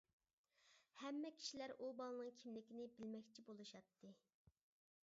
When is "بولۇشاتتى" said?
3.53-4.15